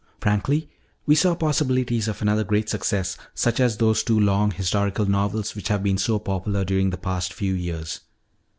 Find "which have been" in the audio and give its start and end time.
5.55-5.99